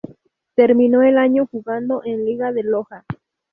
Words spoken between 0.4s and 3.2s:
Terminó el año jugando en Liga de Loja.